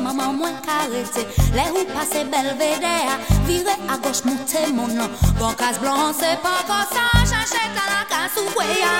[0.00, 1.22] maman mwen karete
[1.56, 6.30] Le ou pase belvede a Vire a goch moute mon nan Bon kas blan se
[6.44, 8.94] pa kosan Chache kalaka sou kwe ya.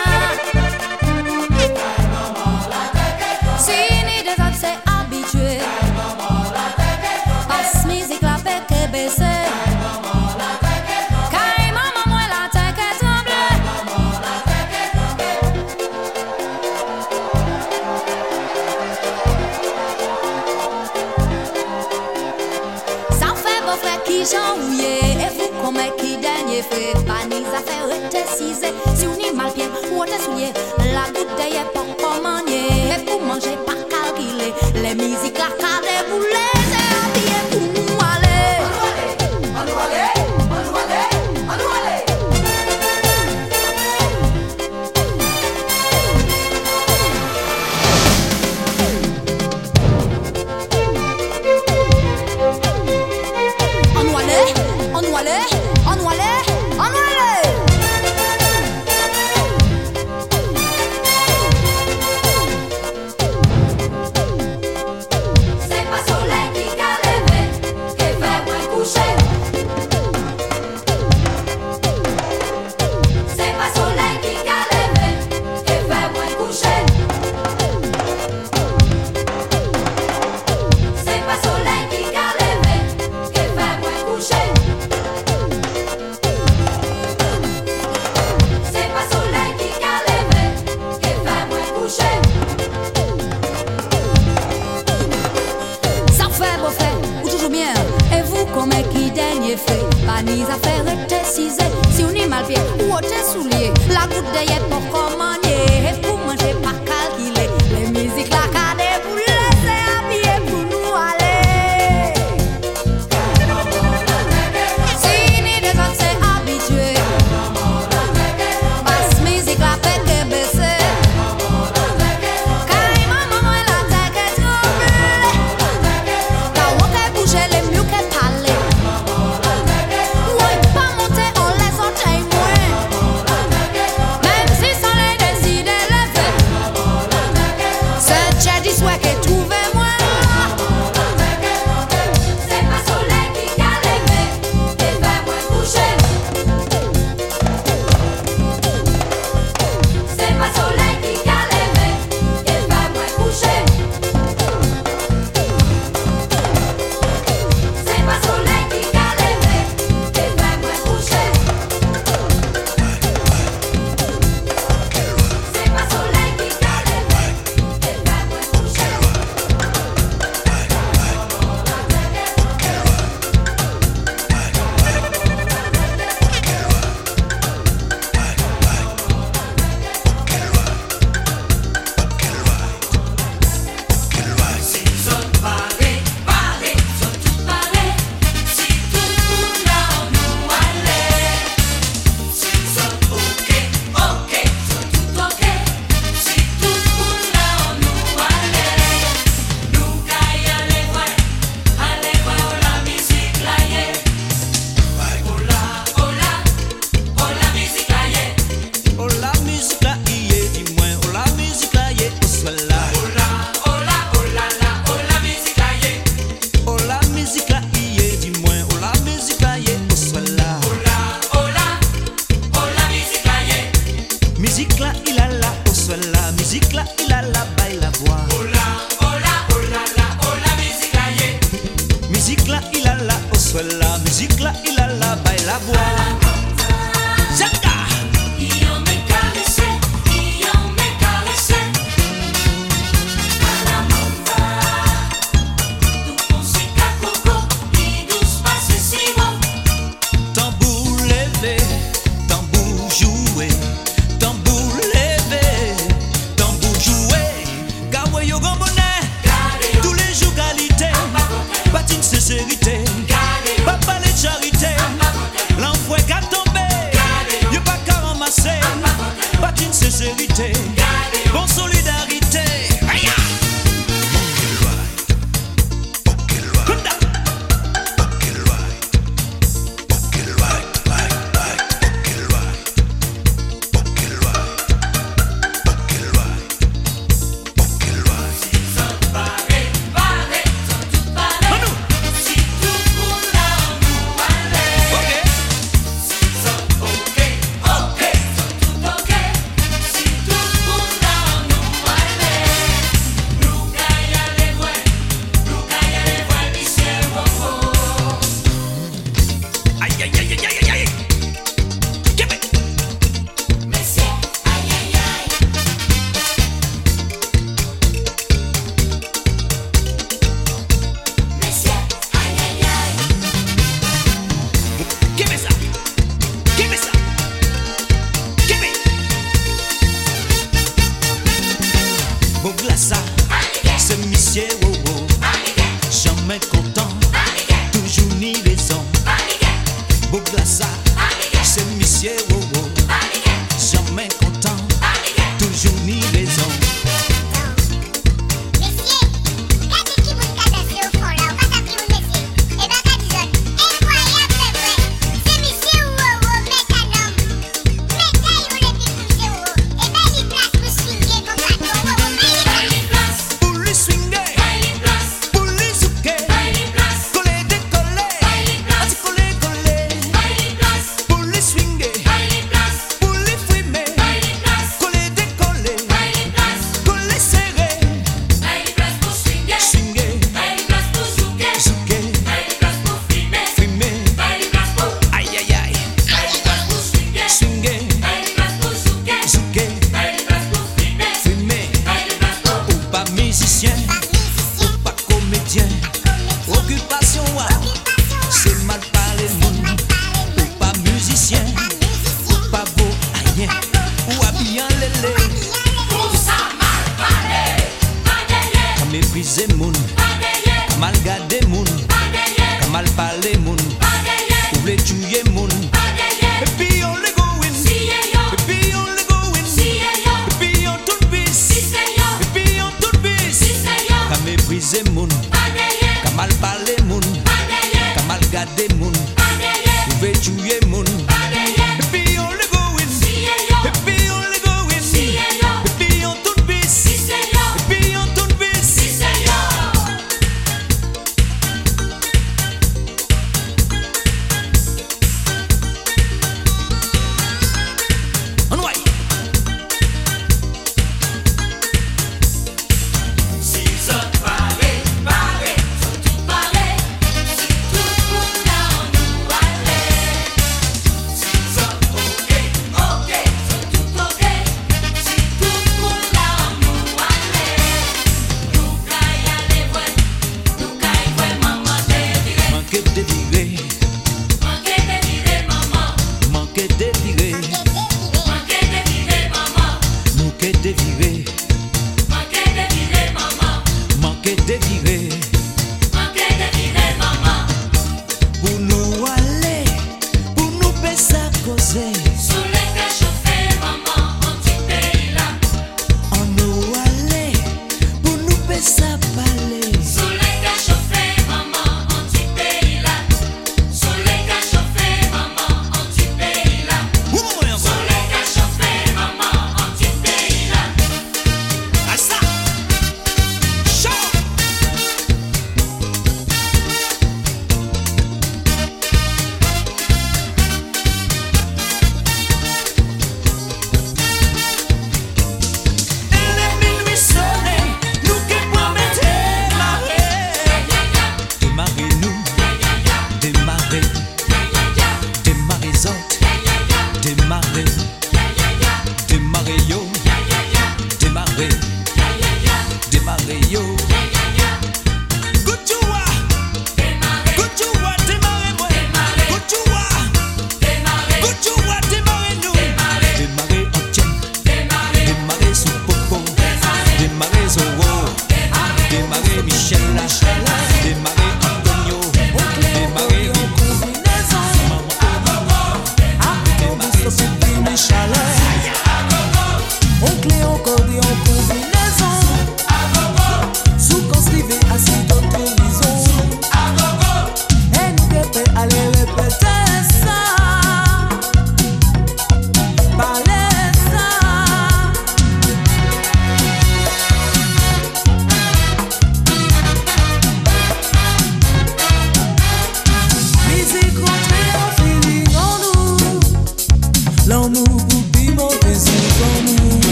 [3.64, 5.58] Sini de vap se abitue
[7.48, 9.29] Pas mizik la peke bese
[30.40, 30.79] мне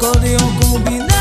[0.00, 1.17] On clie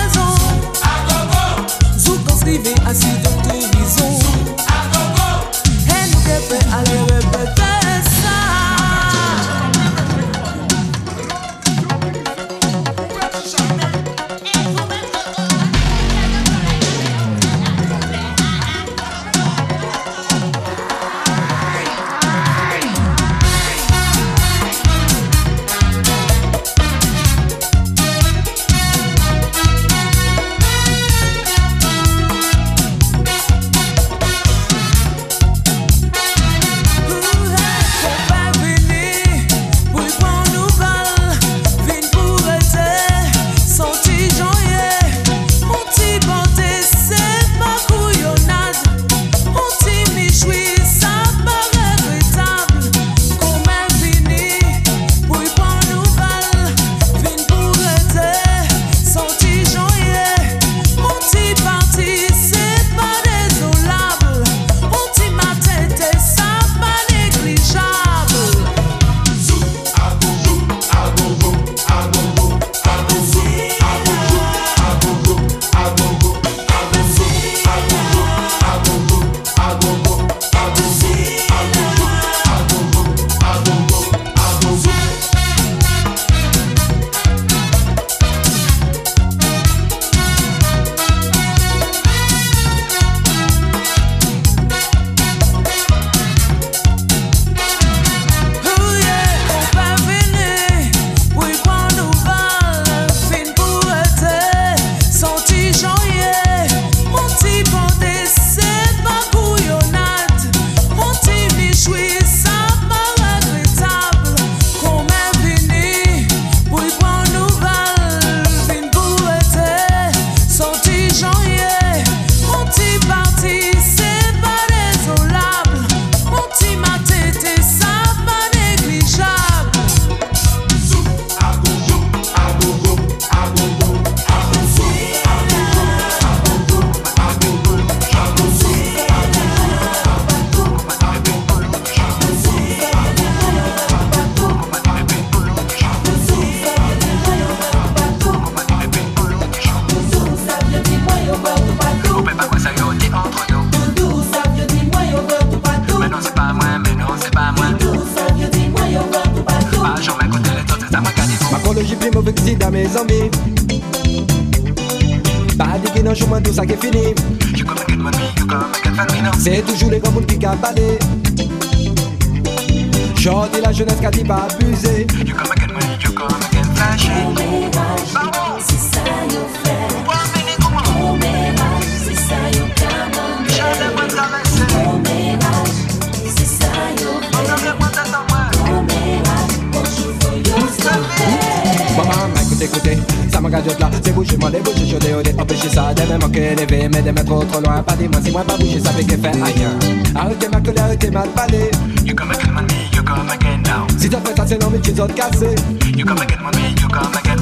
[197.27, 197.83] me trop loin.
[197.83, 199.71] Pas dis-moi, si moi pas bouger, ça fait qu'elle fait rien.
[200.15, 201.71] Arrêtez ma colère, arrêtez ma palais.
[202.05, 203.87] You come get money, you come get down.
[203.97, 205.55] Si t'as fait ça, c'est non, mais tu dois te casser.
[205.95, 207.37] You come get money, you come and get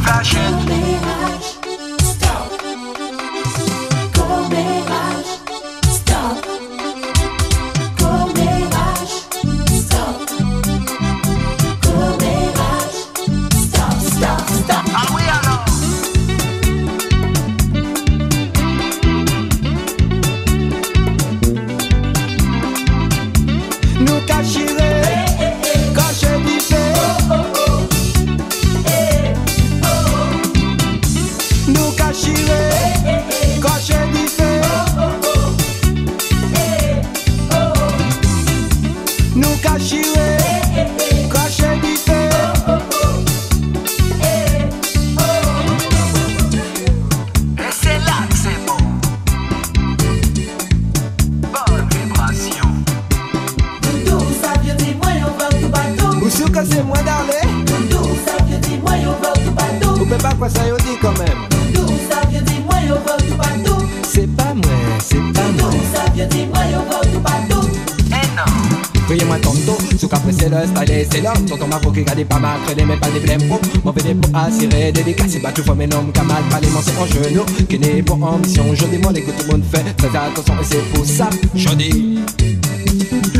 [72.45, 75.87] ma crête mais pas des blèmes pro Mon véné pour assurer, dédicace, battu fois mes
[75.87, 79.45] noms Kamal, pas les c'est en genou Qui n'est pour ambition, je les que tout
[79.45, 82.19] le monde fait Faites attention et c'est pour ça, je dis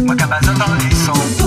[0.05, 1.44] Moi base dans les sons.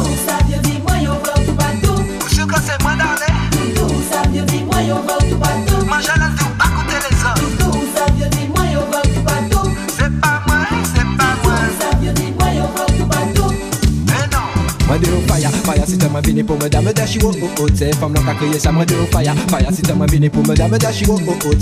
[16.18, 18.72] Moi venu pour me dame dashi oh oh oh C'est femme non qu'a crié ça,
[18.72, 21.54] moi de fire, fire si t'es moi venu pour me dame dashi oh oh oh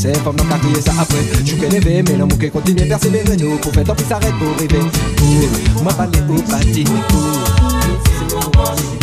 [2.50, 4.80] continue persévérer nous Pour faire tant pis s'arrête pour rêver
[5.74, 7.20] Pour moi parler au parti Pour
[8.90, 8.95] C'est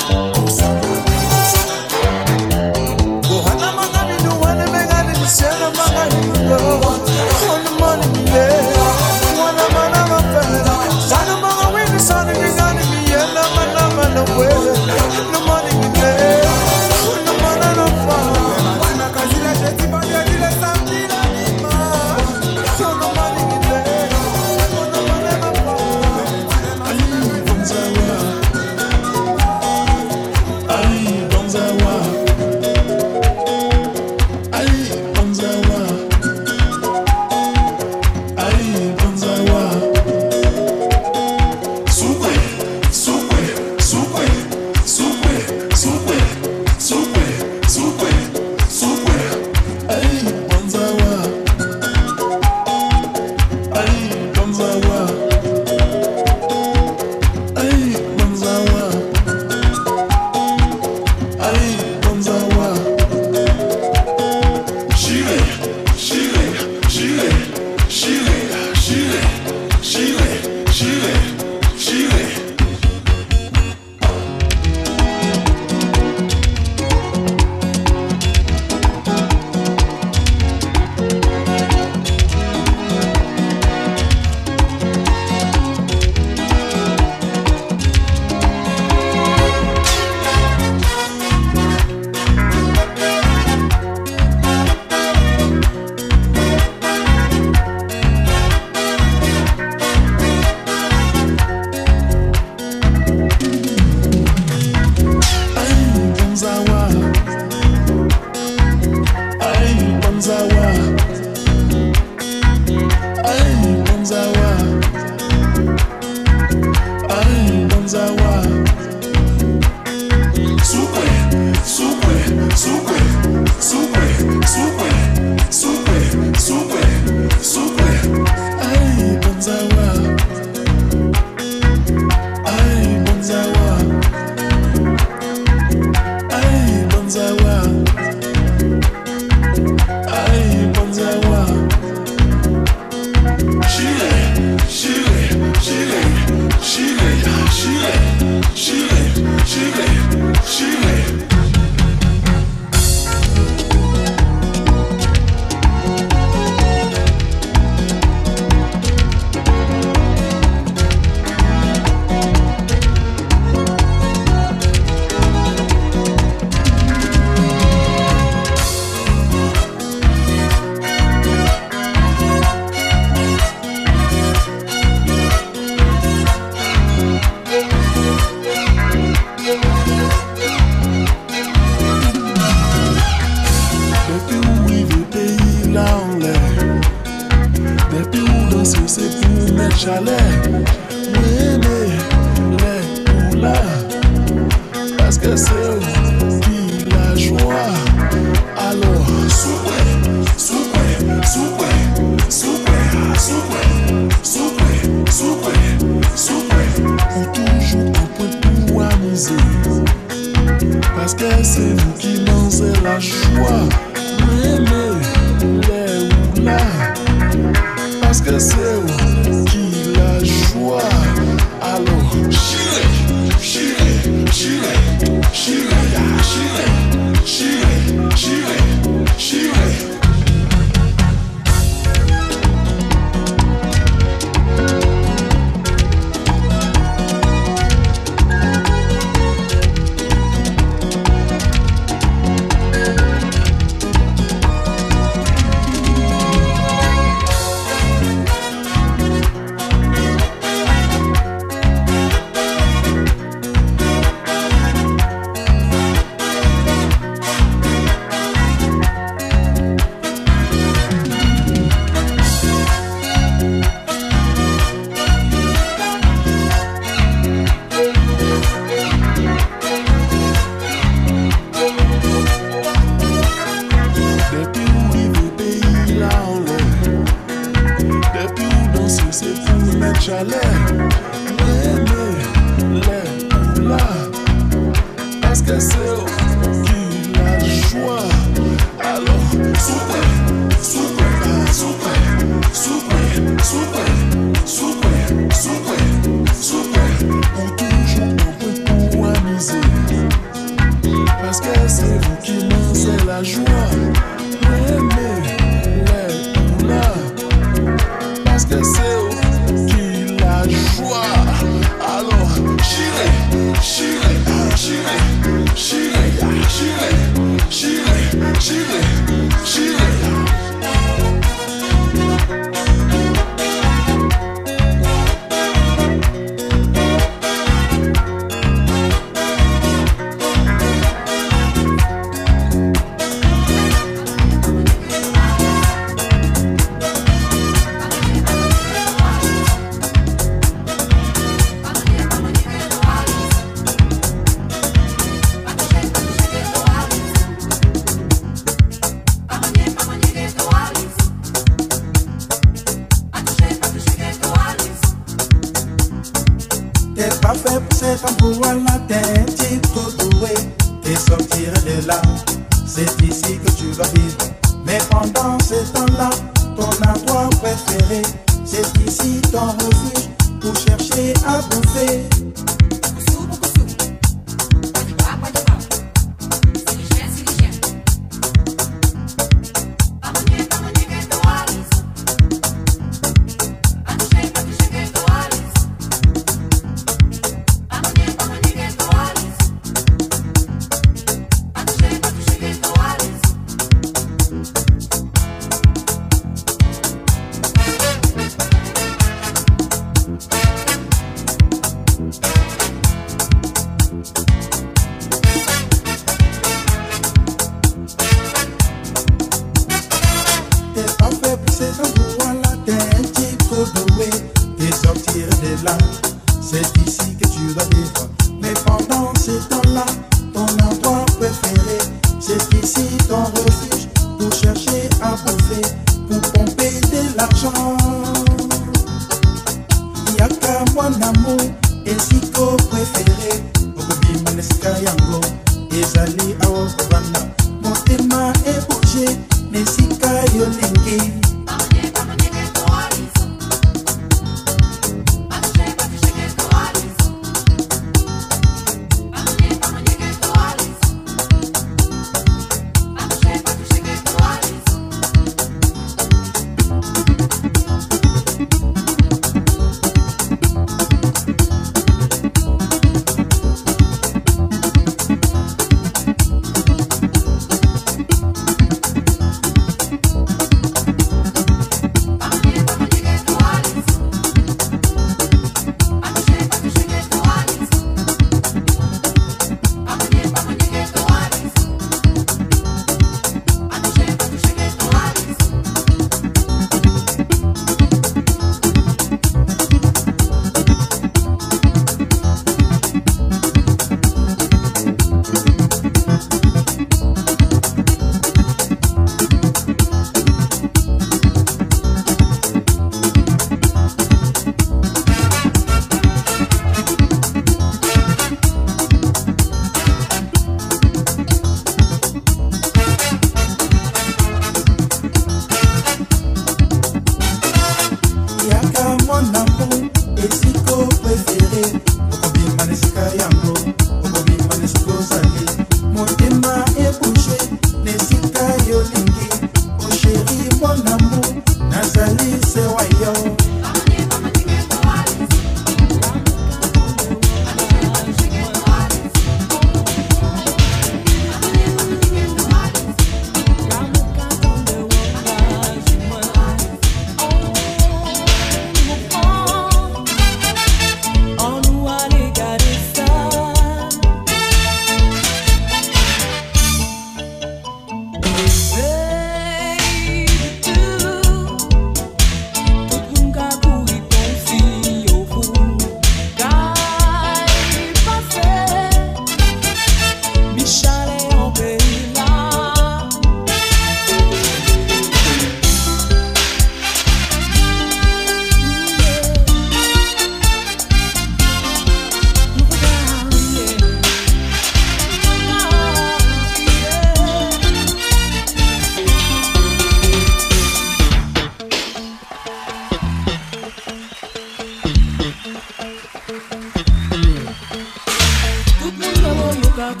[599.84, 600.00] Mm-hmm.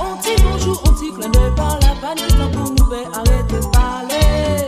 [0.00, 1.12] on dit bonjour on dit
[1.54, 1.94] par la
[2.48, 4.66] pour nous faire arrêter parler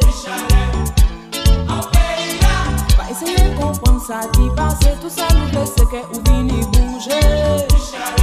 [2.96, 8.21] va essayer comprendre ça qui passe tout ça nous laisse que ou vini bouger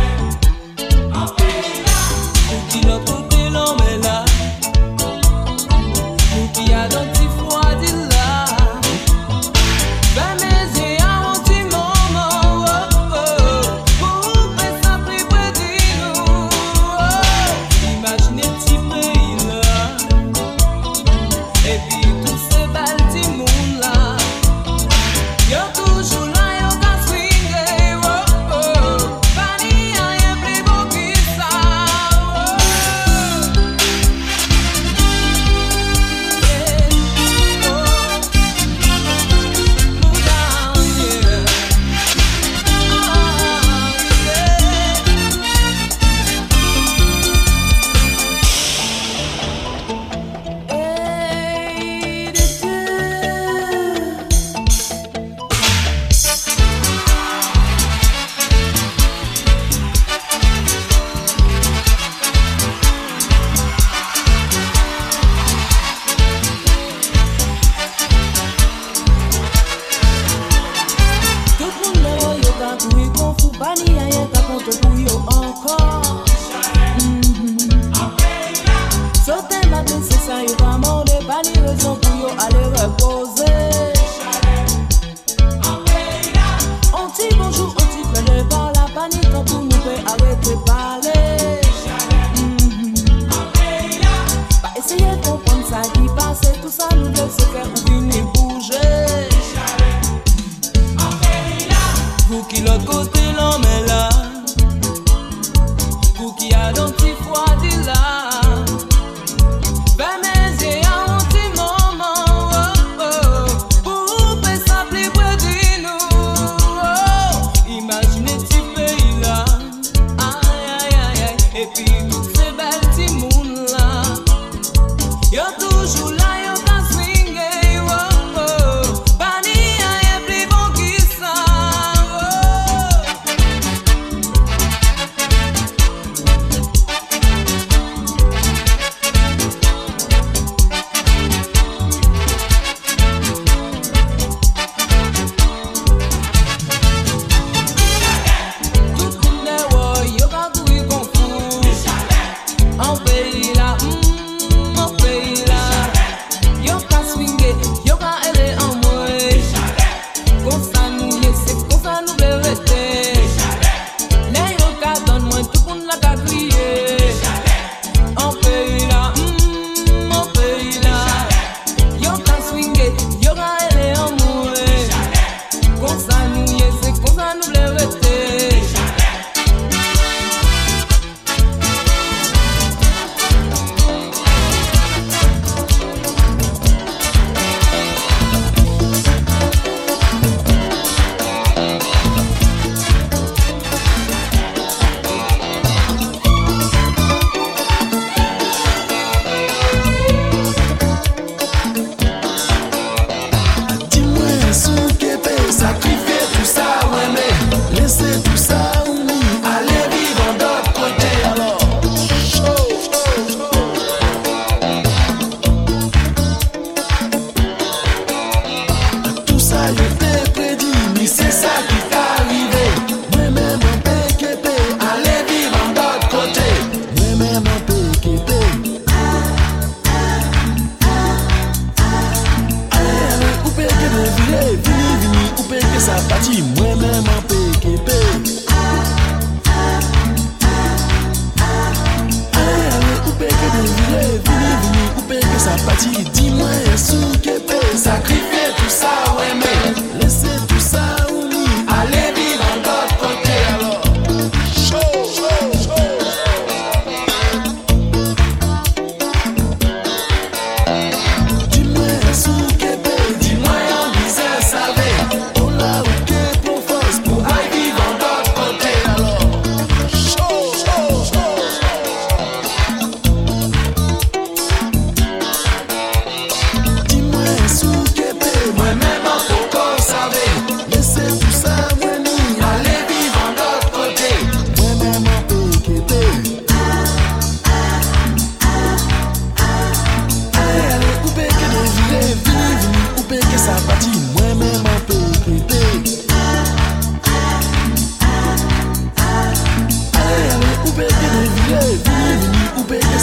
[79.29, 80.18] So tell my business.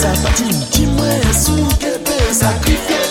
[0.07, 3.06] sa pati Di mwen sou kebe sakrifye.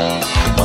[0.00, 0.59] Música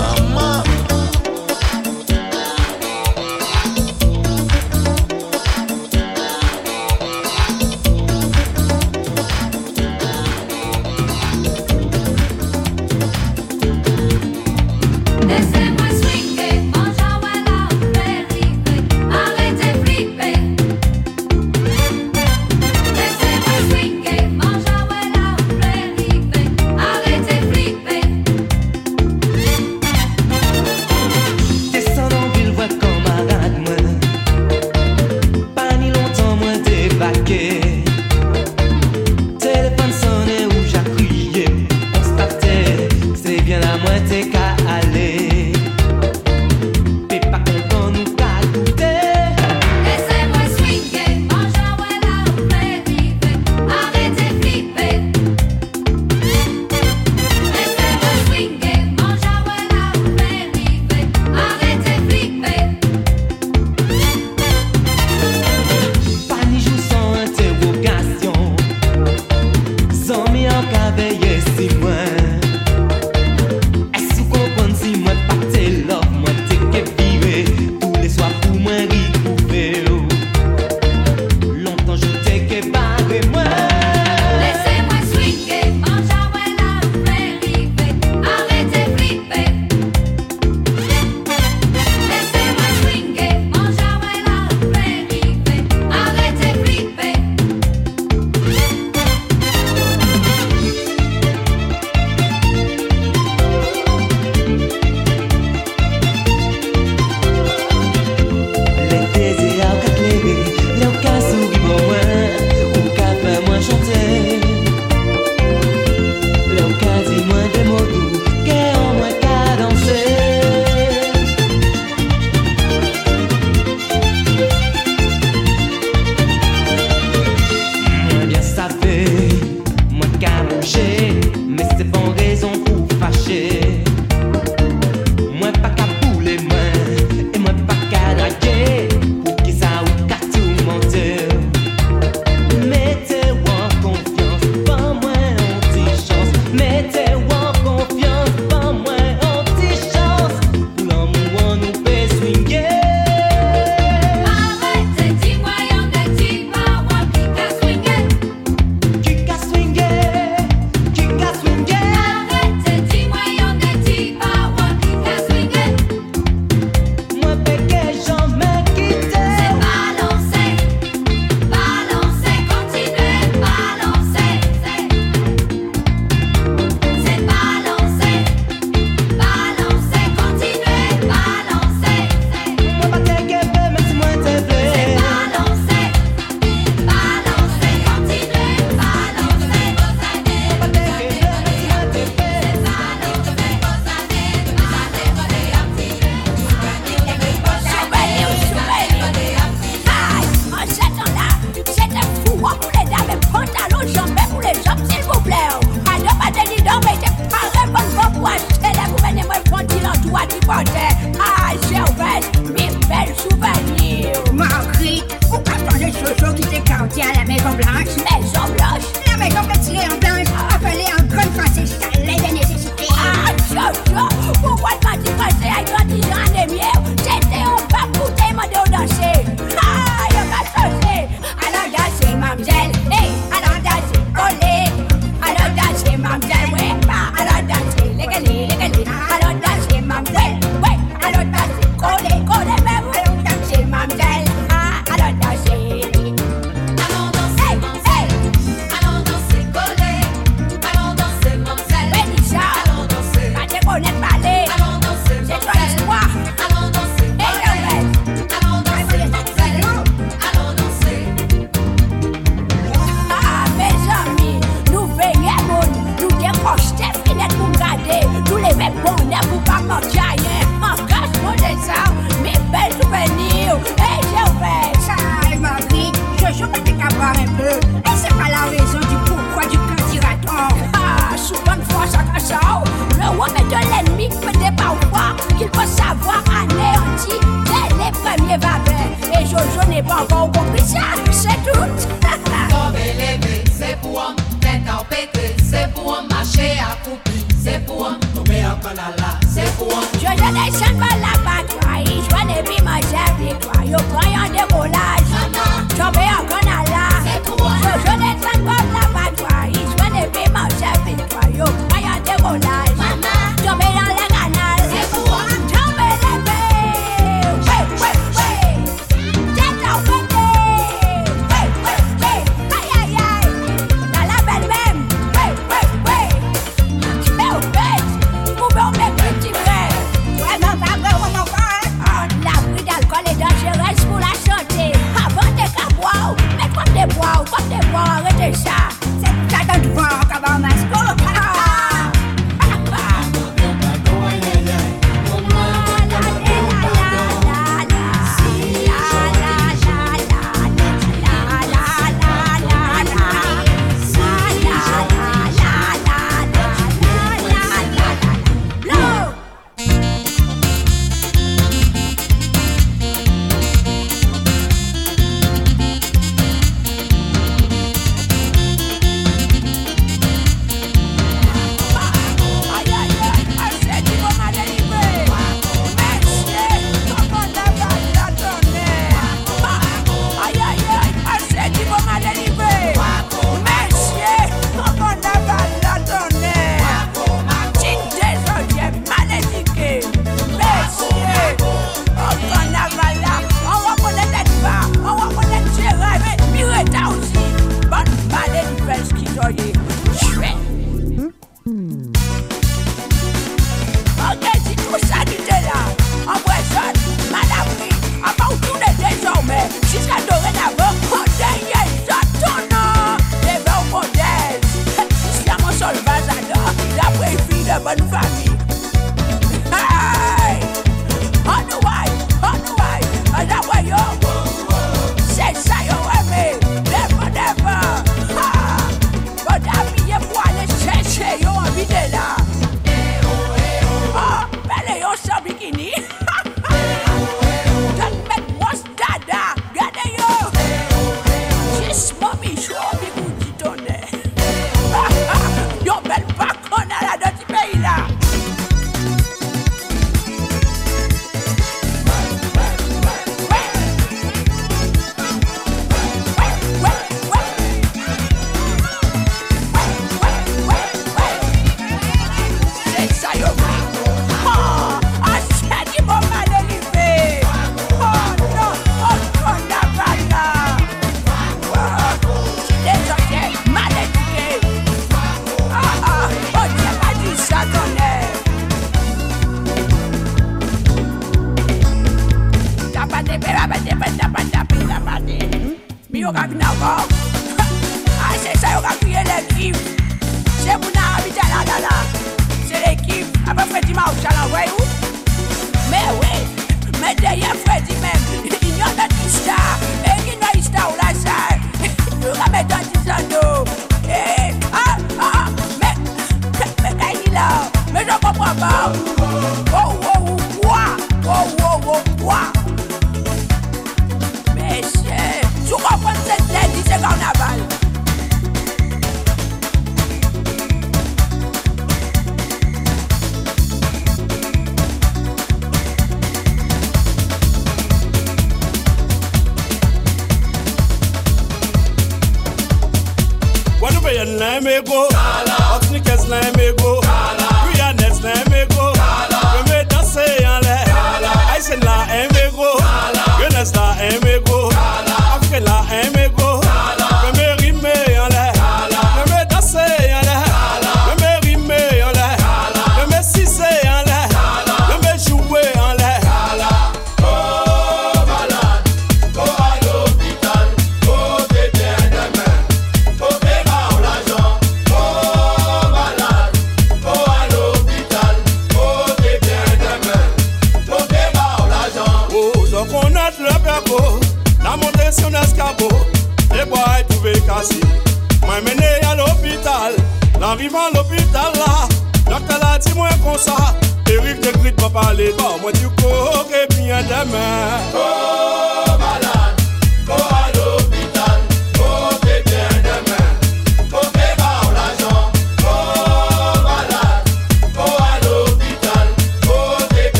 [442.36, 442.64] sure.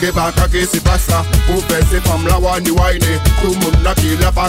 [0.00, 1.20] Pige baka ke si pasta.
[1.44, 2.70] Pou fè se fam la wani
[3.98, 4.48] ki la pa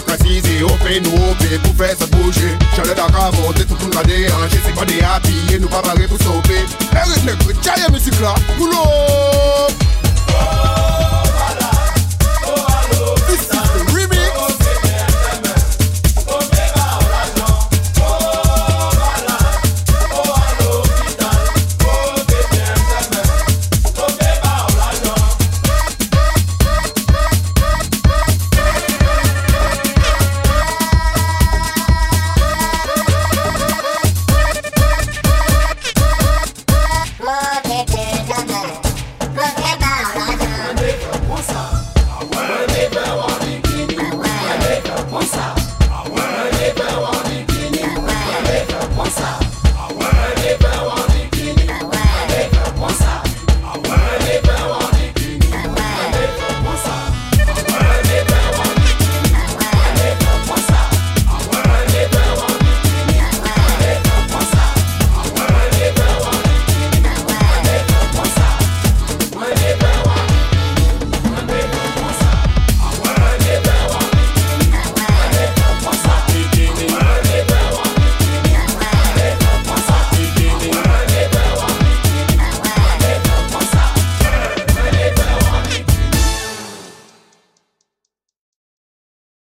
[1.76, 2.08] fè sa
[2.72, 3.66] Chale da ka Se de
[5.68, 7.84] pa pou chaye
[10.32, 11.72] Oh, ala,
[12.47, 13.61] oh, alo,